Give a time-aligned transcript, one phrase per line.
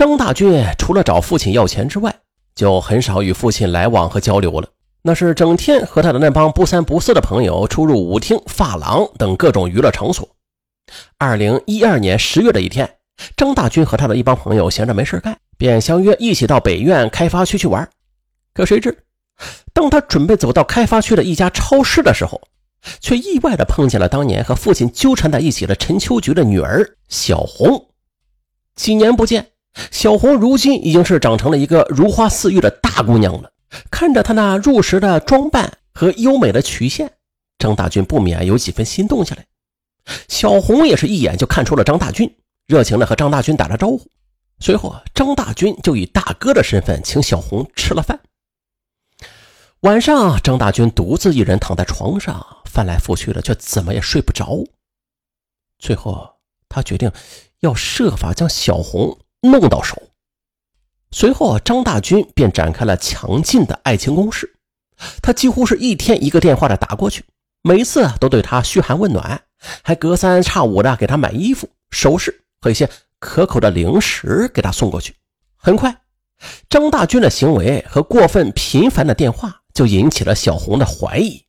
[0.00, 2.20] 张大军除了找父亲要钱之外，
[2.54, 4.66] 就很少与父亲来往和交流了。
[5.02, 10.26] 那是整天和他的那帮不三不四的朋友出入舞厅、发廊等各种娱乐场所。
[11.18, 12.90] 二零一二年十月的一天，
[13.36, 17.86] 张大军和他的一帮朋友闲着没事干，便相约一起到北苑开发区去玩。
[18.54, 19.04] 可谁知，
[19.74, 22.40] 当他准备走到开发区的一家超市的时候，
[23.00, 27.90] 却意外的碰见了当年和父亲纠缠在一起的陈秋菊的女儿小红。
[28.76, 29.48] 几年不见，
[29.90, 33.52] 小红如今已经是长成了一个如花似玉的大姑娘了。
[33.90, 37.12] 看着她那入时的装扮和优美的曲线，
[37.58, 39.46] 张大军不免有几分心动下来。
[40.28, 42.34] 小红也是一眼就看出了张大军，
[42.66, 44.10] 热情的和张大军打了招呼。
[44.58, 48.20] 随后，张大军就以大哥的身份请小红吃了饭。
[49.80, 54.64] 晚上，张大军独自一人躺在床上，翻来覆去的，却怎么也睡不着。
[55.78, 56.34] 最后，
[56.68, 57.10] 他决定
[57.60, 60.00] 要设法将小红弄到手。
[61.12, 64.54] 随后，张大军便展开了强劲的爱情攻势。
[65.22, 67.24] 他几乎是一天一个电话的打过去，
[67.62, 69.42] 每次都对她嘘寒问暖，
[69.82, 75.14] 还隔三差五的给她买衣服、首饰和一些可口的零食给她送过去。
[75.56, 76.02] 很快，
[76.68, 81.44] 张大军的行为和过分频繁的电话就引起了小红的怀疑，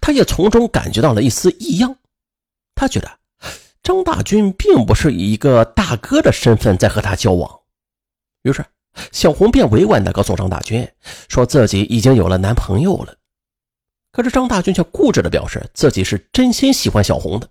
[0.00, 1.96] 他也从中感觉到了一丝异样。
[2.74, 3.08] 他觉得
[3.82, 7.60] 张大军并不是以一个大哥的身份在和他交往，
[8.42, 8.64] 于是。
[9.12, 10.86] 小红便委婉地告诉张大军，
[11.28, 13.14] 说自己已经有了男朋友了。
[14.10, 17.48] 可是张大军却固执地表示自己是真心喜欢小红的。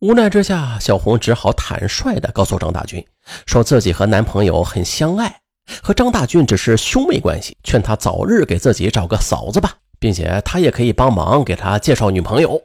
[0.00, 3.06] 无奈之下，小红只好坦率地告诉张大军，
[3.46, 5.40] 说自己和男朋友很相爱，
[5.80, 12.60] 和张大军只是兄妹关系，劝他早日给自己找个嫂子吧，并且他也可以帮忙给他介绍女朋友。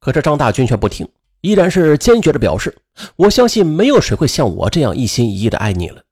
[0.00, 1.06] 可是张大军却不听，
[1.44, 2.74] 依然是坚决地表示
[3.16, 6.02] ：“我相信没有谁会像我这样一心一意地爱你了。”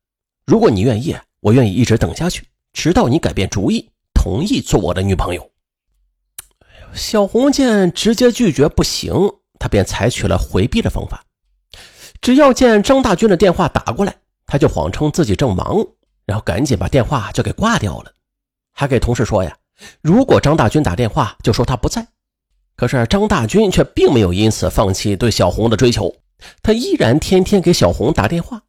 [0.45, 2.45] 如果你愿意，我愿意一直等下去，
[2.75, 5.51] 直到你改变主意，同意做我的女朋友。
[6.93, 9.15] 小红见直接拒绝不行，
[9.59, 11.25] 她便采取了回避的方法。
[12.21, 15.83] 只要见张大军的电话打过来，他就谎称自己正忙，
[16.27, 18.13] 然后赶紧把电话就给挂掉了，
[18.75, 19.57] 还给同事说呀，
[20.03, 22.07] 如果张大军打电话，就说他不在。
[22.83, 26.13] 可是张大军却并没有因此放弃对小红的追求，
[26.65, 28.61] 他依然天天给小红打电话。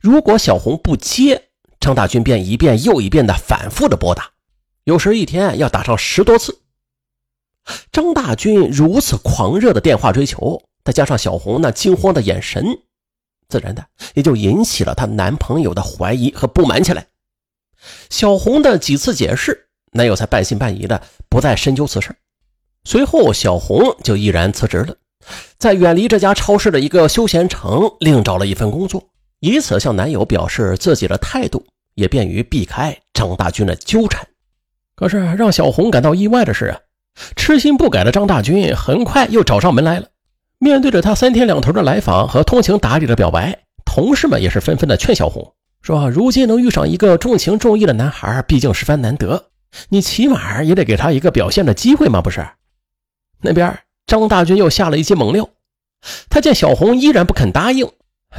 [0.00, 4.30] 如果小红不接，张大军便一遍又一遍的反复的拨打，
[4.84, 6.62] 有时一天要打上十多次。
[7.92, 12.64] 张大军如此狂热的电话追求，再加上小红那惊慌的眼神，
[13.50, 13.84] 自然的
[14.14, 17.08] 也就引起了她男朋友的怀疑和不满起来。
[18.08, 22.16] 小红的几次解释，男友才半信半疑的不再深究此事。
[22.84, 24.94] 随后，小红就毅然辞职了，
[25.58, 29.02] 在远离这家超市的一个休闲城另找了一份工作。
[29.40, 31.64] 以此向男友表示自己的态度，
[31.94, 34.26] 也便于避开张大军的纠缠。
[34.94, 36.78] 可是让小红感到意外的是啊，
[37.36, 40.06] 痴心不改的张大军很快又找上门来了。
[40.58, 45.52] 面对着他三天两头的来访和通情达理的表白，同事们也是纷纷的劝小红
[45.82, 49.46] 说：“如今能遇上一个重情重义的男孩，毕竟十分难得，
[49.90, 52.46] 你起码也得给他一个表现的机会嘛，不是？”
[53.44, 55.48] 那边张大军又下了一记猛料，
[56.28, 57.88] 他见小红依然不肯答应。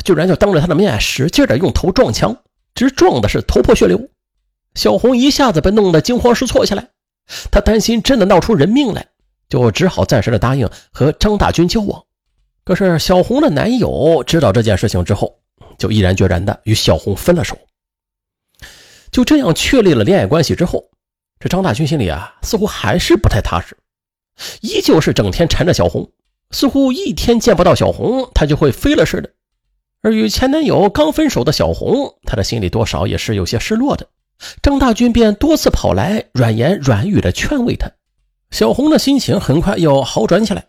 [0.04, 2.36] 居然就当着他的面使劲的用头撞墙，
[2.74, 4.10] 直撞的是头破血流。
[4.74, 6.90] 小红一下子被弄得惊慌失措起来，
[7.50, 9.08] 他担心真的闹出人命来，
[9.48, 12.04] 就只好暂时的答应和张大军交往。
[12.66, 15.40] 可是小红的男友知道这件事情之后，
[15.78, 17.58] 就毅然决然的与小红分了手。
[19.12, 20.84] 就这样确立了恋爱关系之后，
[21.40, 23.78] 这张大军心里啊似乎还是不太踏实，
[24.62, 26.12] 依旧是整天缠着小红，
[26.51, 29.29] 似乎一天见不到小红，她就会飞了似的。
[30.01, 34.07] 而与前男友刚分手的小红，她的心里多少也是有些失落的。
[34.62, 37.90] 张大军便多次跑来，软言软语的劝慰她。
[38.51, 40.67] 小红的心情很快又好转起来。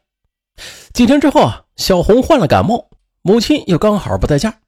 [0.94, 2.88] 几天之后啊，小红患了感冒，
[3.22, 4.60] 母亲又刚好不在家。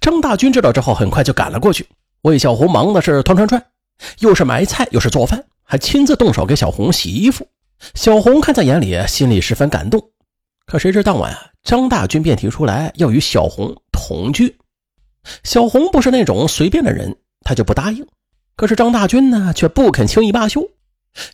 [0.00, 1.86] 张大军知道之后，很快就赶了过去，
[2.22, 3.64] 为小红忙的是团团转，
[4.18, 7.46] 又是买菜又是做饭，还亲自动手给小红洗衣服。
[7.94, 10.10] 小红看在眼里，心里十分感动。
[10.66, 13.76] 可谁知当晚啊，张大军便提出来要与小红。
[13.92, 14.56] 同居，
[15.44, 18.04] 小红不是那种随便的人，她就不答应。
[18.56, 20.68] 可是张大军呢，却不肯轻易罢休，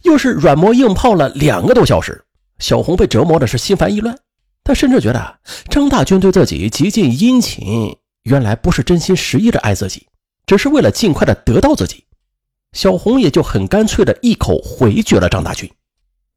[0.02, 2.24] 又是软磨硬泡了两个多小时。
[2.58, 4.18] 小红被折磨的是心烦意乱，
[4.64, 5.38] 她甚至觉得
[5.70, 10.06] 张大军对自己极尽殷勤，原来不是真心实意的爱自己，
[10.44, 12.04] 只是为了尽快的得到自己。
[12.72, 15.70] 小红也就很干脆的一口回绝了张大军。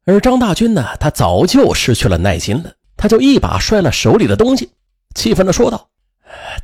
[0.04, 4.72] 而张大军呢，他早就失去了耐心了，他就一把摔了手里的东西，
[5.14, 5.88] 气愤的说道。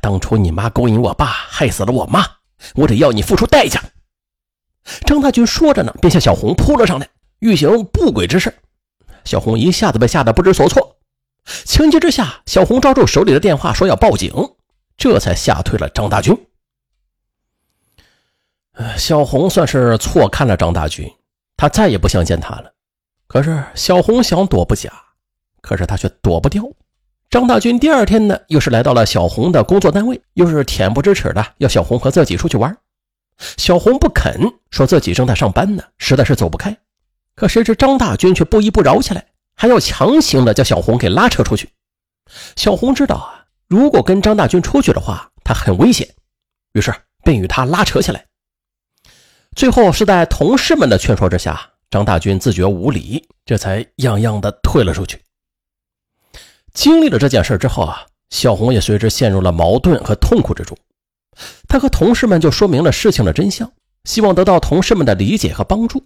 [0.01, 2.25] 当初你妈勾引我爸，害死了我妈，
[2.75, 3.81] 我得要你付出代价。
[5.05, 7.07] 张大军说着呢，便向小红扑了上来，
[7.39, 8.53] 欲行不轨之事。
[9.23, 10.97] 小红一下子被吓得不知所措，
[11.45, 14.33] 情急之下，小红抓住手里的电话说要报警，
[14.97, 16.35] 这才吓退了张大军。
[18.97, 21.09] 小红算是错看了张大军，
[21.55, 22.73] 他再也不想见他了。
[23.29, 24.91] 可是小红想躲不假，
[25.61, 26.63] 可是他却躲不掉。
[27.29, 32.75] 张大军第二天呢，又是来到了小红的工作单位，又是恬不知耻的要小红和自己出去玩。
[33.55, 36.75] 小红不肯，说自己正在上班呢，实在是走不开。
[37.35, 39.23] 可谁知张大军却不依不饶起来，
[39.55, 41.69] 还要强行的将小红给拉扯出去。
[42.55, 46.09] 小红知道啊，如果跟张大军出去的话，他很危险，
[46.73, 46.91] 于是
[47.23, 48.25] 便与他拉扯起来。
[49.55, 55.19] 最后是在同事们的劝说之下，张大军自觉无礼，这才样样的退了出去。
[56.73, 60.77] 经历了这件事之后啊，小红也随之陷入了矛盾和痛苦之中。
[61.67, 63.71] 他和同事们就说明了事情的真相，
[64.03, 66.05] 希望得到同事们的理解和帮助。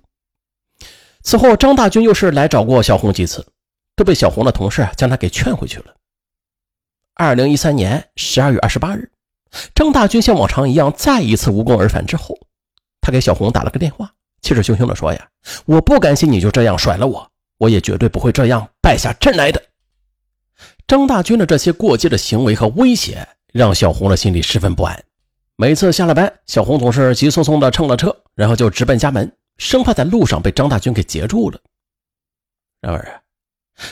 [1.22, 3.46] 此后，张大军又是来找过小红几次，
[3.96, 5.96] 都被小红的同事将他给劝回去了。
[7.14, 9.12] 二零一三年十二月二十八日，
[9.76, 12.38] 张大军像往常一样再一次无功而返之后。
[13.02, 15.28] 他给小红打了个电话，气势汹汹地说：“呀，
[15.66, 19.60] 我不甘心你就这样甩了我，我也绝对不会这样败下阵来的。”
[20.86, 25.04] 张大军的这些过激的行为和威胁，让小红的心里十分不安。
[25.56, 31.60] 每次下了班，小红总是急匆匆地乘了车，然后就直奔家门，生怕在路上被张大军给截住了。
[32.81, 33.24] 然而，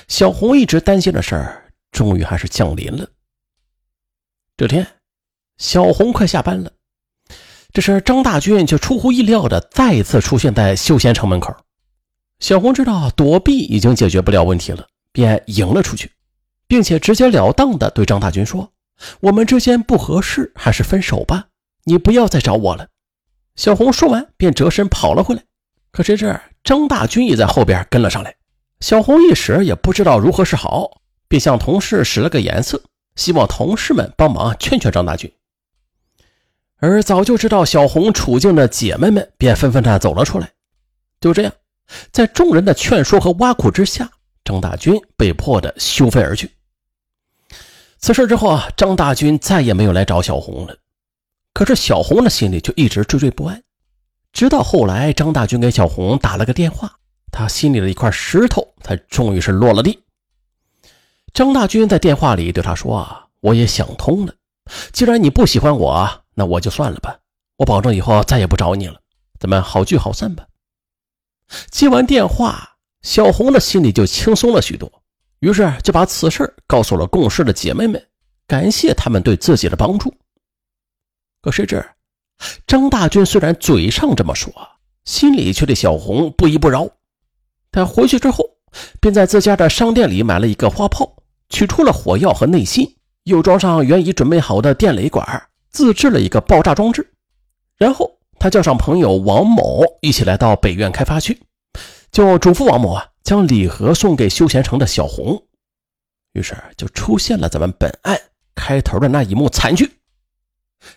[0.07, 3.07] 小红一直担心的事儿，终于还是降临了。
[4.57, 4.85] 这天，
[5.57, 6.71] 小红快下班了。
[7.73, 11.55] 这时，张大军却出乎意料的再次出现在休闲城门口。
[12.39, 16.11] 小红知道躲避已经解决不了问题了，便迎了出去，
[16.67, 18.69] 并且直截了当的对张大军说
[19.21, 21.45] ：“我们之间不合适，还是分手吧，
[21.85, 22.87] 你不要再找我了。”
[23.55, 25.41] 小红说完，便折身跑了回来。
[25.91, 28.35] 可谁知张大军也在后边跟了上来。
[28.81, 30.89] 小红一时也不知道如何是好，
[31.29, 32.81] 便向同事使了个眼色，
[33.15, 35.31] 希望同事们帮忙劝劝张大军。
[36.81, 40.51] 而早就知道小红处境的姐妹们便纷纷的走了出来。
[41.19, 41.53] 就这样，
[42.11, 44.09] 在众人的劝说和挖苦之下，
[44.43, 46.49] 张大军被迫的休飞而去。
[47.99, 50.75] 此事之后啊，张大军再也没有来找小红了。
[51.53, 53.61] 可是小红的心里却一直惴惴不安。
[54.33, 56.91] 直到后来，张大军给小红打了个电话，
[57.31, 59.99] 他心里的一块石头才终于是落了地。
[61.31, 64.33] 张大军在电话里对他说：“啊，我也想通了，
[64.91, 67.15] 既然你不喜欢我。”那我就算了吧，
[67.57, 68.99] 我保证以后再也不找你了，
[69.39, 70.43] 咱们好聚好散吧。
[71.69, 72.67] 接完电话，
[73.03, 74.91] 小红的心里就轻松了许多，
[75.41, 78.03] 于是就把此事告诉了共事的姐妹们，
[78.47, 80.11] 感谢他们对自己的帮助。
[81.43, 81.87] 可谁知，
[82.65, 84.51] 张大军虽然嘴上这么说，
[85.05, 86.89] 心里却对小红不依不饶。
[87.71, 88.43] 他回去之后，
[88.99, 91.17] 便在自家的商店里买了一个花炮，
[91.49, 95.49] 取出了火药和内芯，又装上原已准备好的电雷管。
[95.71, 97.13] 自制了一个爆炸装置，
[97.77, 101.41] 然后他叫上朋友王某一起来到北苑开发区，
[102.11, 105.43] 就嘱咐王某啊将礼盒送给休闲城的小红。
[106.33, 108.19] 于是就出现了咱们本案
[108.55, 109.99] 开头的那一幕惨剧：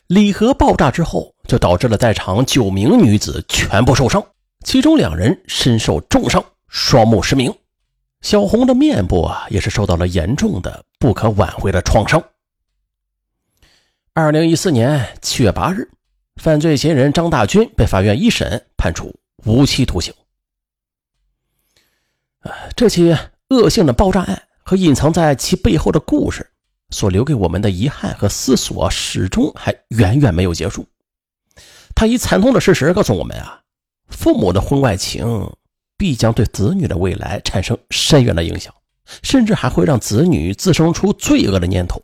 [0.06, 4.24] 礼盒爆炸之后，就导致了在场九名女子全部受伤，
[4.64, 7.52] 其中两人身受重伤，双目失明；
[8.22, 12.22] 小红的面部啊也是受到了严重的、不可挽回的创伤。
[14.16, 15.90] 二零一四年七月八日，
[16.36, 19.12] 犯罪嫌疑人张大军被法院一审判处
[19.44, 20.14] 无期徒刑。
[22.76, 23.12] 这起
[23.48, 26.48] 恶性的爆炸案和隐藏在其背后的故事，
[26.90, 30.86] 所留给我们的遗憾和思索，始终还远远没有结束。
[31.92, 33.62] 他以惨痛的事实告诉我们啊，
[34.06, 35.52] 父母的婚外情
[35.96, 38.72] 必将对子女的未来产生深远的影响，
[39.24, 42.00] 甚至还会让子女滋生出罪恶的念头，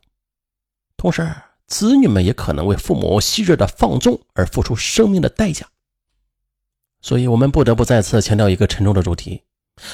[0.96, 1.24] 同时。
[1.70, 5.66] 子女们也可能为父母昔日的放纵而付出生命的代价，
[7.00, 9.44] 所以，我们不得不再次强调一个沉重的主题：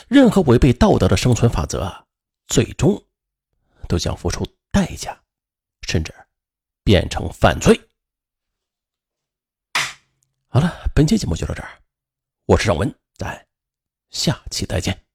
[0.08, 2.06] 任何违背道德的生存法则，
[2.46, 3.04] 最终
[3.86, 5.20] 都将付出代价，
[5.86, 6.12] 甚至
[6.82, 7.78] 变成犯罪。
[10.48, 11.82] 好了，本期节目就到这儿，
[12.46, 13.46] 我是尚文，咱
[14.08, 15.05] 下期再见。